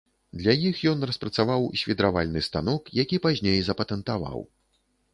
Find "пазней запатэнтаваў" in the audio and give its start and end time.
3.29-4.39